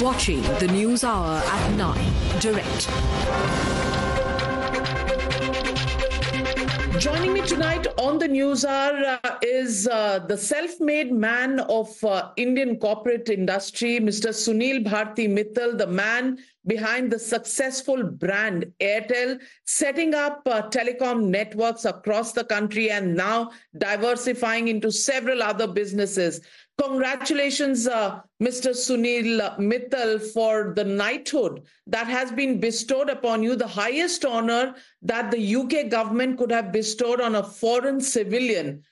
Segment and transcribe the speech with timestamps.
[0.00, 2.88] watching the News Hour at 9 direct.
[6.98, 12.30] Joining me tonight on the news hour uh, is uh, the self-made man of uh,
[12.36, 14.30] Indian corporate industry, Mr.
[14.30, 21.84] Sunil Bharti Mittal, the man behind the successful brand Airtel, setting up uh, telecom networks
[21.84, 26.40] across the country and now diversifying into several other businesses.
[26.80, 28.70] Congratulations, uh, Mr.
[28.70, 35.30] Sunil Mittal, for the knighthood that has been bestowed upon you, the highest honor that
[35.30, 38.82] the UK government could have bestowed on a foreign civilian.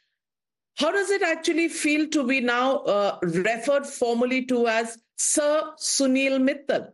[0.76, 6.40] How does it actually feel to be now uh, referred formally to as Sir Sunil
[6.40, 6.92] Mittal?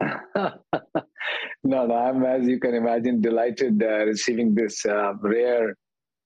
[0.34, 5.76] no, no, I'm, as you can imagine, delighted uh, receiving this uh, rare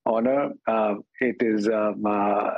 [0.07, 0.51] honor.
[0.67, 2.51] Uh, it is um, uh,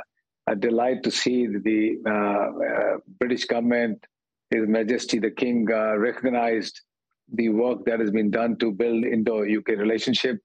[0.47, 4.03] a delight to see the uh, uh, British government,
[4.49, 6.81] His Majesty the King, recognized
[7.33, 10.37] the work that has been done to build Indo-UK relationship.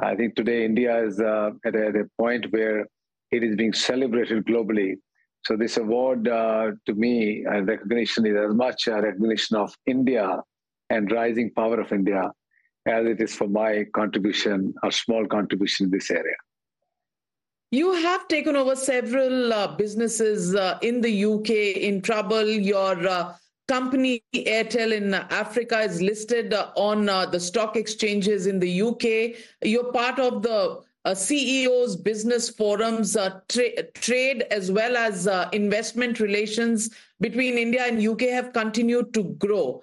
[0.00, 2.86] I think today India is at, a, at, a, point where
[3.30, 4.96] it is being celebrated globally.
[5.46, 10.42] So this award, uh, to me, uh, recognition is as much a recognition of India
[10.88, 12.30] and rising power of India
[12.86, 16.36] as it is for my contribution, a small contribution in this area.
[17.70, 21.50] You have taken over several uh, businesses uh, in the UK
[21.82, 22.46] in trouble.
[22.46, 23.34] Your uh,
[23.68, 29.36] company, Airtel in Africa, is listed uh, on the stock exchanges in the UK.
[29.62, 33.16] You're part of the uh, CEO's business forums,
[33.48, 39.82] tra- trade as well as investment relations between India and UK have continued to grow.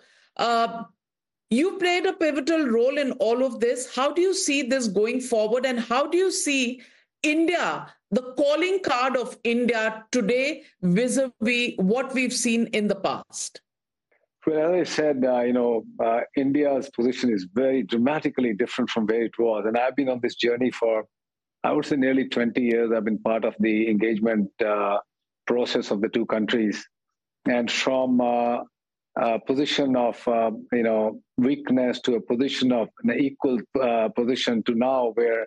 [1.52, 3.94] You played a pivotal role in all of this.
[3.94, 6.82] How do you see this going forward, and how do you see
[7.24, 13.60] India, the calling card of India today vis-a-vis what we've seen in the past?
[14.48, 19.06] Well, as I said, uh, you know, uh, India's position is very dramatically different from
[19.06, 19.66] where it was.
[19.68, 21.06] And I've been on this journey for,
[21.64, 22.92] I would say, nearly 20 years.
[22.92, 24.98] I've been part of the engagement uh,
[25.46, 26.84] process of the two countries.
[27.46, 28.60] And from uh,
[29.18, 34.64] a position of, uh, you know, weakness to a position of an equal uh, position
[34.64, 35.46] to now where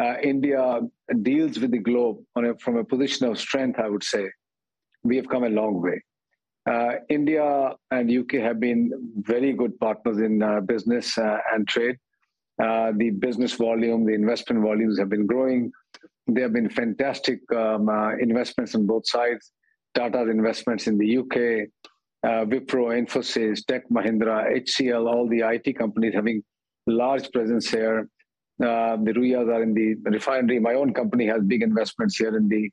[0.00, 0.80] uh, India
[1.22, 4.30] deals with the globe a, from a position of strength, I would say.
[5.04, 6.02] We have come a long way.
[6.68, 11.96] Uh, India and UK have been very good partners in business and trade.
[12.62, 15.70] Uh, the business volume, the investment volumes have been growing.
[16.26, 19.52] There have been fantastic um, uh, investments on both sides.
[19.94, 21.68] Tata's investments in the UK,
[22.24, 26.42] Wipro, Infosys, Tech Mahindra, HCL, all the IT companies having
[26.86, 28.08] large presence here.
[28.62, 30.58] Uh, the Ruias are in the refinery.
[30.58, 32.70] My own company has big investments here in the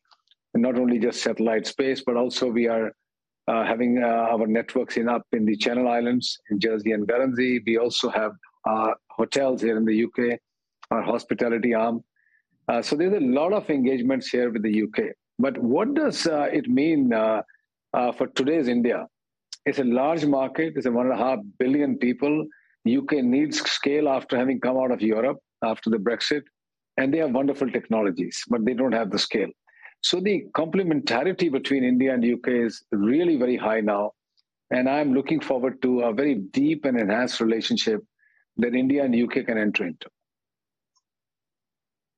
[0.55, 2.91] not only just satellite space, but also we are
[3.47, 7.61] uh, having uh, our networks in up in the Channel Islands, in Jersey and Guernsey.
[7.65, 8.31] We also have
[9.17, 10.39] hotels here in the UK,
[10.91, 12.03] our hospitality arm.
[12.67, 15.13] Uh, so there's a lot of engagements here with the UK.
[15.39, 17.41] But what does uh, it mean uh,
[18.17, 19.07] for today's India?
[19.65, 20.73] It's a large market.
[20.75, 22.47] It's a one and a half billion people.
[22.87, 26.43] UK needs scale after having come out of Europe after the Brexit,
[26.97, 29.49] and they have wonderful technologies, but they don't have the scale.
[30.01, 34.11] So the complementarity between India and UK is really very high now.
[34.69, 38.03] And I'm looking forward to a very deep and enhanced relationship
[38.57, 40.07] that India and UK can enter into.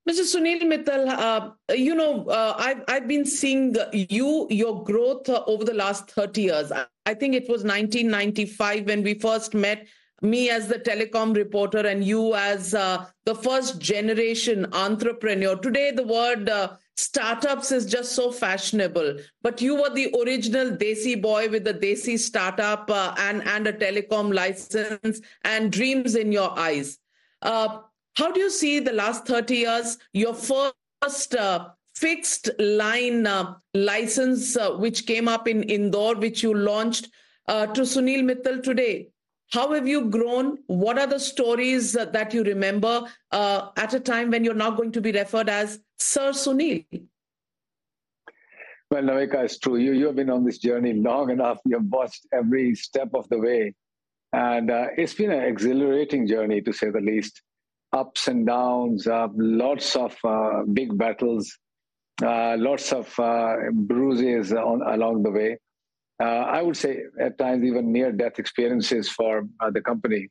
[0.08, 0.22] Mr.
[0.22, 5.64] Sunil Mittal, uh, you know, uh, I've, I've been seeing you, your growth uh, over
[5.64, 6.72] the last 30 years.
[7.08, 9.88] I think it was 1995 when we first met
[10.22, 15.56] me as the telecom reporter and you as uh, the first generation entrepreneur.
[15.56, 21.22] Today, the word uh, startups is just so fashionable, but you were the original Desi
[21.22, 26.58] boy with the Desi startup uh, and, and a telecom license and dreams in your
[26.58, 26.98] eyes.
[27.42, 27.80] Uh,
[28.16, 34.58] how do you see the last 30 years, your first uh, fixed line uh, license,
[34.78, 37.10] which came up in Indore, which you launched,
[37.48, 39.10] to Sunil Mittal today?
[39.52, 40.58] How have you grown?
[40.68, 44.92] What are the stories that you remember uh, at a time when you're not going
[44.94, 46.86] to be referred as Sir Sunil?
[48.92, 49.78] Well, Navika, it's true.
[49.78, 51.60] You, you have been on this journey long enough.
[51.66, 53.74] You have watched every step of the way.
[54.34, 57.42] And uh, it's been an exhilarating journey, to say the least.
[57.94, 61.58] Ups and downs, uh, lots of uh, big battles,
[62.22, 65.58] uh, lots of uh, bruises on, along the way
[66.24, 70.30] I would say at times even near death experiences for uh, the company.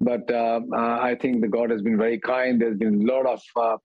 [0.00, 2.60] But uh, uh I think the God has been very kind.
[2.60, 3.76] There's been a lot of uh,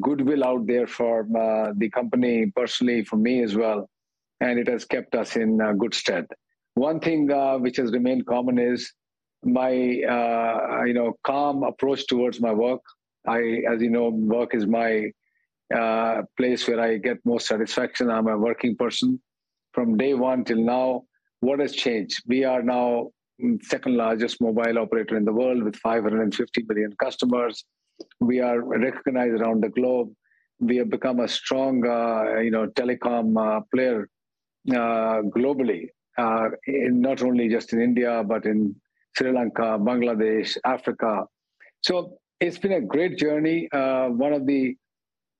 [0.00, 3.88] goodwill out there for uh, the company, personally, for me as well.
[4.40, 6.26] And it has kept us in good stead.
[6.74, 8.92] one thing uh, which has remained common is
[9.44, 9.72] my
[10.16, 12.80] uh, you know calm approach towards my work.
[13.26, 15.10] I, as you know, work is my
[15.74, 18.10] uh, place where I get most satisfaction.
[18.10, 19.20] I'm a working person.
[19.74, 21.02] From day one till now,
[21.40, 22.22] what has changed?
[22.28, 23.10] We are now
[23.62, 27.64] second largest mobile operator in the world with 550 million customers.
[28.20, 30.12] We are recognized around the globe.
[30.60, 34.08] We have become a strong, uh, you know, telecom uh, player
[34.70, 38.76] uh, globally, uh, in, not only just in India but in
[39.16, 41.24] Sri Lanka, Bangladesh, Africa.
[41.82, 43.68] So it's been a great journey.
[43.72, 44.76] Uh, one of the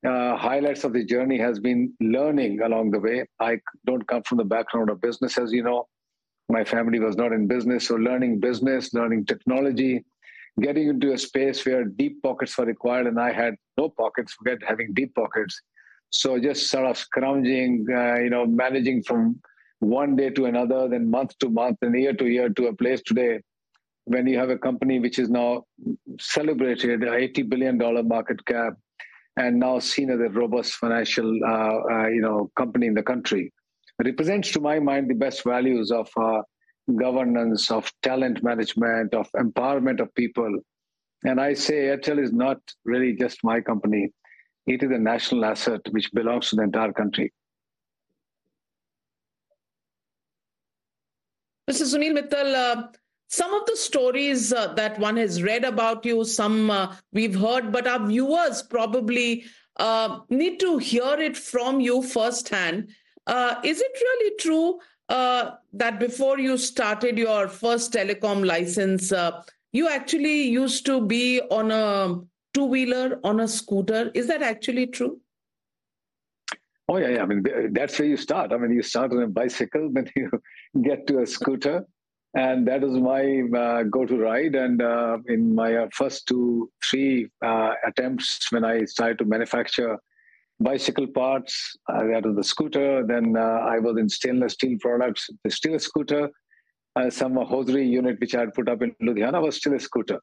[0.06, 3.26] uh, highlights of the journey has been learning along the way.
[3.40, 5.88] I don't come from the background of business, as you know.
[6.48, 10.04] My family was not in business, so learning business, learning technology,
[10.60, 14.34] getting into a space where deep pockets were required, and I had no pockets.
[14.34, 15.60] Forget having deep pockets.
[16.10, 19.40] So just sort of scrounging, uh, you know, managing from
[19.80, 23.02] one day to another, then month to month, and year to year to a place
[23.02, 23.40] today
[24.04, 25.64] when you have a company which is now
[26.20, 28.74] celebrated, $80 billion market cap,
[29.36, 33.52] and now seen as a robust financial, uh, uh, you know, company in the country,
[34.02, 36.42] represents, to my mind, the best values of uh,
[36.96, 40.60] governance, of talent management, of empowerment of people.
[41.24, 44.10] And I say Airtel is not really just my company;
[44.66, 47.32] it is a national asset which belongs to the entire country.
[51.70, 51.84] Mr.
[51.84, 52.94] Sunil Mittal,
[53.34, 57.72] some of the stories uh, that one has read about you, some uh, we've heard,
[57.72, 59.44] but our viewers probably
[59.76, 62.90] uh, need to hear it from you firsthand.
[63.26, 64.78] Uh, is it really true
[65.08, 69.42] uh, that before you started your first telecom license, uh,
[69.72, 72.20] you actually used to be on a
[72.52, 74.12] two wheeler, on a scooter?
[74.14, 75.20] Is that actually true?
[76.88, 77.22] Oh yeah, yeah.
[77.22, 77.42] I mean,
[77.72, 78.52] that's where you start.
[78.52, 80.30] I mean, you start on a bicycle, then you
[80.82, 81.84] get to a scooter,
[82.34, 84.56] and that was my uh, go-to ride.
[84.56, 89.96] And uh, in my uh, first two, three uh, attempts when I started to manufacture
[90.58, 93.06] bicycle parts, uh, that was the scooter.
[93.06, 96.28] Then uh, I was in stainless steel products, the steel scooter.
[97.10, 100.20] some hosiery unit which I had put up in Ludhiana was still a scooter.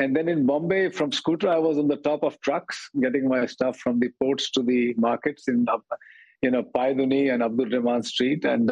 [0.00, 3.46] And then in Bombay, from scooter, I was on the top of trucks, getting my
[3.46, 5.66] stuff from the ports to the markets in,
[6.40, 8.44] you know, Pydhonie and Abdul Rahman Street.
[8.44, 8.70] And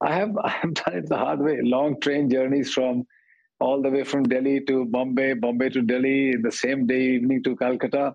[0.00, 1.60] I have I have done it the hard way.
[1.62, 3.06] Long train journeys from
[3.60, 7.56] all the way from Delhi to Bombay, Bombay to Delhi, the same day evening to
[7.56, 8.14] Calcutta.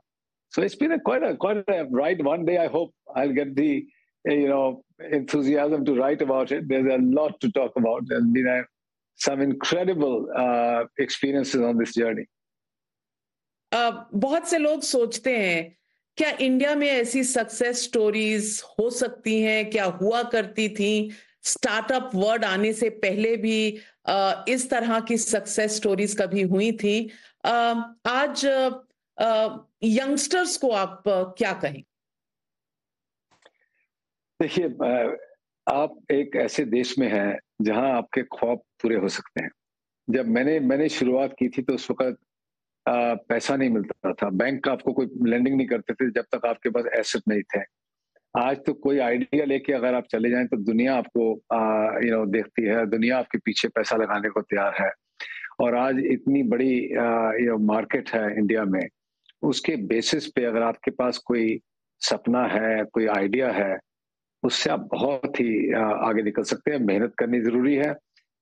[0.50, 2.24] So it's been a quite a quite a ride.
[2.24, 3.86] One day I hope I'll get the
[4.26, 6.68] you know enthusiasm to write about it.
[6.68, 8.04] There's a lot to talk about.
[8.08, 8.64] There's been a,
[9.16, 12.26] some incredible uh, experiences on this journey.
[13.72, 15.76] Uh, बहुत से लोग सोचते हैं
[16.18, 20.92] क्या India में ऐसी success stories हो सकती हैं क्या हुआ करती थी
[21.45, 23.57] स्टार्टअप वर्ड आने से पहले भी
[24.49, 27.11] इस तरह की सक्सेस स्टोरीज कभी हुई थी।
[27.47, 28.45] आज
[29.85, 31.83] यंगस्टर्स को आप क्या कहें?
[34.41, 34.67] देखिए
[35.67, 39.51] आप एक ऐसे देश में हैं जहाँ आपके ख्वाब पूरे हो सकते हैं।
[40.09, 42.19] जब मैंने मैंने शुरुआत की थी तो उस वक्त
[43.29, 46.71] पैसा नहीं मिलता था। बैंक का आपको कोई लेंडिंग नहीं करते थे जब तक आपके
[46.71, 47.61] पास एसेट नहीं थे।
[48.35, 51.23] आज तो कोई आइडिया लेके अगर आप चले जाएँ तो दुनिया आपको
[52.07, 54.91] यू नो देखती है। दुनिया आपके पीछे पैसा लगाने को तैयार है।
[55.61, 56.73] और आज इतनी बड़ी
[57.45, 58.81] यू नो मार्केट है इंडिया में।
[59.43, 61.61] उसके बेसिस पे अगर आपके पास कोई
[62.01, 63.79] सपना है, कोई आइडिया है,
[64.43, 67.95] उससे आप बहुत ही आगे निकल सकते हैं। मेहनत करनी ज़रूरी है।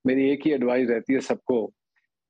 [0.07, 1.67] मेरी एक ही एडवाइस रहती है सबको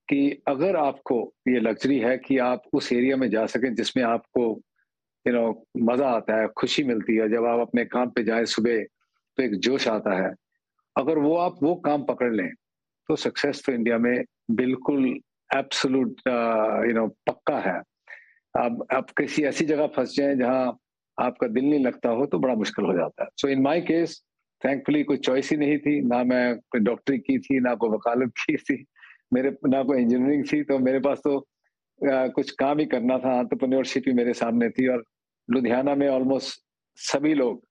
[0.09, 4.55] कि अगर आपको ये लग्जरी है कि आप उस एरिया में जा सकें जिसमें आपको
[5.27, 8.83] यू नो मज़ा आता है खुशी मिलती है। जब आप अपने काम पे जाए सुबह
[9.39, 10.33] तो एक जोश आता है।
[10.97, 12.49] अगर वो आप वो काम पकड़ लें
[13.09, 15.07] तो सक्सेस तो इंडिया में बिल्कुल
[15.51, 16.21] एब्सोलूट
[16.89, 17.81] यू नो पक्का है।
[18.55, 20.79] अब आप किसी ऐसी जगह फंस जाए जहाँ
[21.19, 24.23] आपका दिल नहीं लगता हो तो बड़ा मुश्किल हो जाता है। So in my case
[24.63, 28.33] thankfully कोई चॉइस ही नहीं थी। ना मैं कोई डॉक्टरी की थी ना कोई वकालत
[28.41, 28.85] की थी।
[29.33, 31.39] मेरे ना कोई इंजीनियरिंग थी तो मेरे पास तो
[32.01, 35.05] आ, कुछ काम ही करना था आंट्रप्रन्योरशिप ही मेरे सामने थी और
[35.49, 36.61] लुधियाना में ऑलमोस्ट
[36.99, 37.63] सभी लोग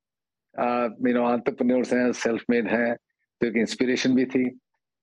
[1.08, 4.44] यू नो आंट्रप्रनोर्स हैं सेल्फ मेड हैं तो एक इंस्पिरेशन भी थी।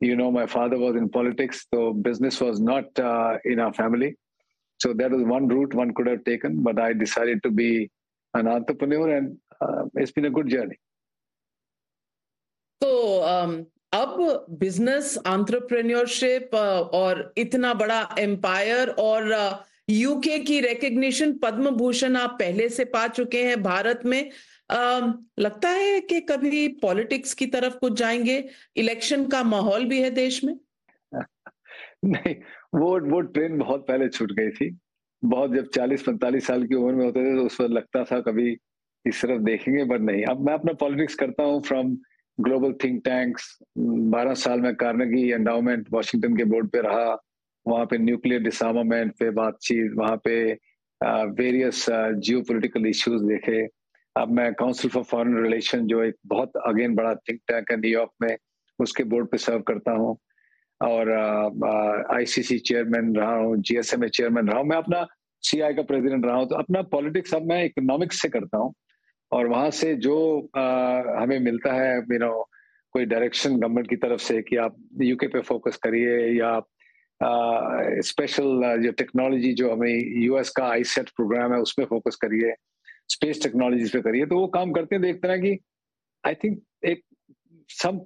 [0.01, 3.01] You know my father was in politics तो business was not
[3.53, 4.11] in our family
[4.81, 7.71] so that is one route one could have taken but I decided to be
[8.35, 9.37] an entrepreneur and
[10.01, 10.77] it's been a good journey
[12.81, 12.91] तो
[13.29, 21.71] um, अब business entrepreneurship uh, और इतना बड़ा empire और uh, UK की recognition Padma
[21.71, 24.31] Bhushan आप पहले से पा चुके हैं भारत में।
[24.73, 28.49] um, लगता है कि कभी पॉलिटिक्स की तरफ़ कुछ जाएँगे?
[28.77, 30.59] इलेक्शन का माहौल भी है देश में।
[32.05, 32.35] नहीं
[32.75, 34.79] वो वो ट्रेन बहुत पहले छूट गई थी।
[35.25, 38.57] बहुत जब 40-45 साल की उम्र में होते थे तो उस वक्त लगता था कभी
[39.07, 41.99] इस तरफ़ देखेंगे बट नहीं। अब मैं अपना पॉलिटिक्स करता हूँ फ्रॉम
[42.41, 47.25] ग्लोबल थिंक टैंक्स बारह साल में कार्नेगी एंडाउमेंट वॉशिंगटन के बोर्ड पे रहा।
[47.69, 50.37] वहाँ पे न्यूक्लियर डिसार्मामेंट पे बातचीत वहाँ पे
[51.41, 53.67] वेरियस जियो पोलिटिकल इश्यूज़ देखे।
[54.17, 58.11] अब मैं काउंसिल फॉर फॉरेन रिलेशन जो एक बहुत अगेन बड़ा थिंक टैंक है न्यूयॉर्क
[58.23, 58.37] में
[58.79, 60.17] उसके बोर्ड पे सर्व करता हूँ।
[60.81, 61.11] और
[62.15, 65.07] आईसीसी चेयरमैन रहा हूँ जीएसएमए चेयरमैन रहा हूँ। मैं अपना
[65.43, 68.73] सीआई का प्रेसिडेंट रहा हूँ तो अपना पॉलिटिक्स अब मैं इकोनॉमिक्स से करता हूँ।
[69.33, 70.17] और वहाँ से जो
[70.57, 72.49] आ, हमें मिलता है यू नो
[72.95, 76.59] कोई डायरेक्शन गवर्नमेंट की तरफ़ से कि आप यूके पे फोकस करिए या
[78.03, 82.55] स्पेशल जो टेक्नोलॉजी जो हमें यूएस का आई सेट प्रोग्राम है उसमें फोकस करिए
[83.09, 85.59] स्पेस टेक्नोलॉजी पे करिए तो वो काम करते हैं देखते हैं कि
[86.27, 87.03] आई थिंक एक
[87.69, 88.01] सम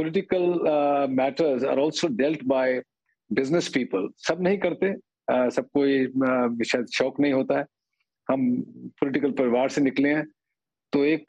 [0.00, 2.80] uh, matters are also dealt by
[3.30, 4.08] business people.
[4.16, 4.94] सब नहीं करते
[5.32, 6.06] uh, सबको ये
[6.64, 7.66] शायद शौक नहीं होता है।
[8.28, 8.62] हम
[9.00, 10.26] पॉलिटिकल परिवार से निकले हैं
[10.92, 11.24] तो एक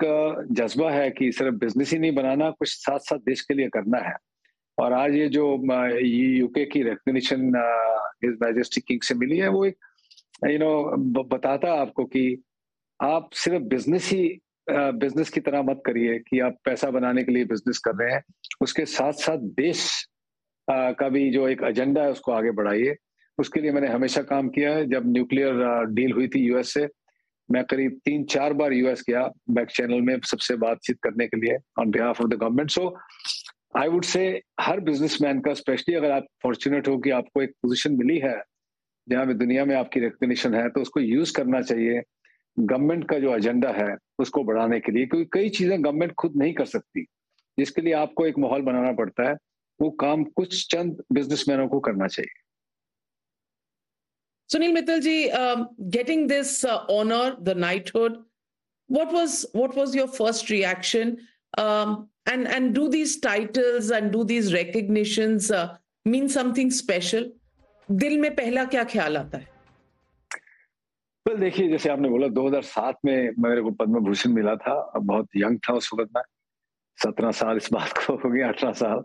[0.51, 3.97] जज्बा है कि सिर्फ़ बिज़नेस ही नहीं बनाना कुछ साथ साथ देश के लिए करना
[3.97, 4.15] है।
[4.77, 5.45] और आज ये जो
[6.01, 7.41] यूके की रिकग्निशन
[8.23, 9.77] हिज मैजेस्टी किंग से मिली है, वो एक
[10.49, 12.43] यू नो बताता आपको कि
[12.99, 14.39] आप सिर्फ़ बिज़नेस ही
[14.69, 18.21] बिज़नेस की तरह मत करिए कि आप पैसा बनाने के लिए बिज़नेस कर रहे हैं।
[18.61, 19.85] उसके साथ साथ देश
[20.67, 22.95] का भी जो एक एजेंडा है, उसको आगे बढ़ाइए।
[23.37, 26.87] उसके लिए मैंने हमेशा काम किया है। जब न्यूक्लियर डील हुई थी यूएस से,
[27.49, 31.57] मैं करीब तीन चार बार यूएस गया बैक चैनल में सबसे बातचीत करने के लिए
[31.79, 32.89] on behalf of the government so
[33.77, 34.23] I would say
[34.61, 38.35] her businessman का स्पेशली अगर आप फॉर्चुनेट हो कि आपको एक पोजीशन मिली है
[39.09, 42.01] जहाँ भी दुनिया में आपकी रिकग्निशन है तो उसको यूज़ करना चाहिए।
[42.59, 46.53] गवर्नमेंट का जो एजेंडा है उसको बढ़ाने के लिए क्योंकि कई चीज़ें गवर्नमेंट खुद नहीं
[46.53, 47.03] कर सकती
[47.59, 49.35] जिसके लिए आपको एक माहौल बनाना पड़ता है।
[49.79, 52.41] वो काम कुछ चंद बिजनेसमैनों को करना चाहिए।
[54.49, 58.17] Sunil Mittalji, um, getting this uh, honor, the knighthood,
[58.87, 61.17] what was your first reaction?
[61.61, 61.95] Um,
[62.31, 65.67] and and do these titles and do these recognitions uh,
[66.07, 67.23] mean something special?
[67.91, 69.47] दिल में पहला क्या ख्याल आता है?
[71.27, 75.59] Well, देखिए जैसे आपने बोला 2007 में मेरे को पद्म भूषण मिला था। बहुत यंग
[75.59, 76.23] था उस वक्त में।
[77.03, 79.03] सत्रह साल इस बात को हो गया अठारह साल।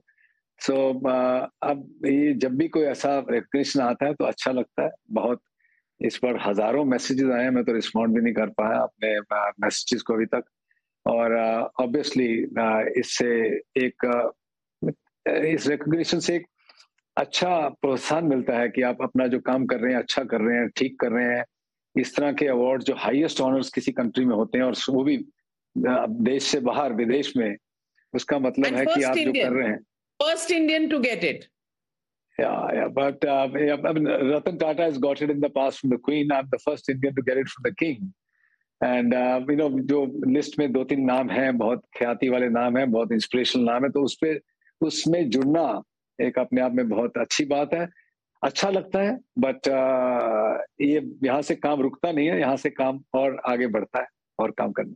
[0.61, 4.83] सो so, uh, अब ये जब भी कोई ऐसा रिकग्निशन आता है तो अच्छा लगता
[4.83, 5.43] है। बहुत
[6.01, 9.21] इस पर हज़ारों मैसेजेस आए हैं मैं तो रिस्पॉन्ड भी नहीं कर पाया अपने
[9.61, 10.43] मैसेजेस को अभी तक।
[11.07, 11.35] और
[11.81, 13.29] ऑब्वियसली uh, uh, इससे
[13.85, 14.93] एक uh,
[15.27, 16.47] इस रिकग्निशन से एक
[17.17, 20.59] अच्छा प्रोत्साहन मिलता है कि आप अपना जो काम कर रहे हैं अच्छा कर रहे
[20.59, 21.45] हैं ठीक कर रहे हैं
[21.97, 25.17] इस तरह के अवार्ड जो हाईएस्ट ऑनर्स किसी कंट्री में होते हैं और वो भी
[26.31, 27.57] देश से बाहर विदेश में
[28.15, 29.79] उसका मतलब है कि आप Indian, जो कर रहे हैं
[30.23, 31.47] first Indian to get it
[32.39, 35.81] Yeah, yeah, but uh, yeah, I mean, Ratan Tata has got it in the past
[35.81, 36.31] from the Queen.
[36.31, 38.13] I'm the first Indian to get it from the King.
[38.85, 39.15] And
[39.51, 43.13] you know जो list में दो तीन नाम हैं बहुत ख्याति वाले नाम हैं बहुत
[43.13, 44.41] इंस्पिरेशनल नाम है तो उस पर
[44.81, 45.65] उसमें जुड़ना
[46.19, 47.89] एक अपने आप में बहुत अच्छी बात है
[48.43, 53.01] अच्छा लगता है बट uh, ये यहाँ से काम रुकता नहीं है यहाँ से काम
[53.15, 54.07] और आगे बढ़ता है
[54.39, 54.95] और काम करना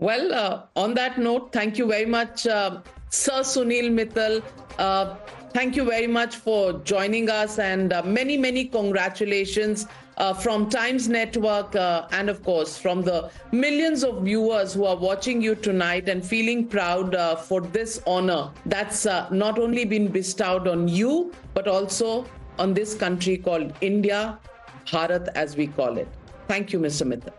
[0.00, 4.42] Well, uh, on that note, thank you very much, uh, Sir Sunil Mittal.
[4.78, 5.16] Uh,
[5.58, 9.86] thank you very much for joining us and uh, many, many congratulations
[10.16, 14.94] uh, from Times Network uh, and, of course, from the millions of viewers who are
[14.96, 19.04] watching you tonight and feeling proud for this honor that's
[19.44, 22.24] not only been bestowed on you, but also
[22.60, 24.38] on this country called India,
[24.86, 26.06] Bharat as we call it.
[26.46, 27.04] Thank you, Mr.
[27.04, 27.34] Mittal.